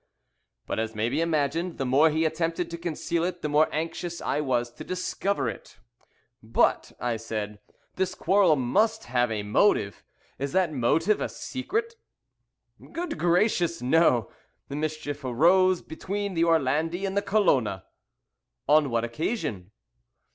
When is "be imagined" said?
1.09-1.77